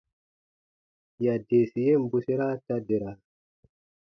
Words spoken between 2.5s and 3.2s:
ta dera.